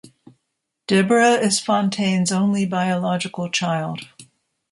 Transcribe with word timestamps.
Deborah 0.87 1.33
is 1.33 1.59
Fontaine's 1.59 2.31
only 2.31 2.65
biological 2.65 3.51
child. 3.51 4.07